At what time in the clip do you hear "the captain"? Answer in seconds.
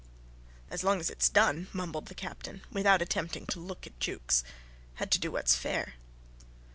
2.07-2.63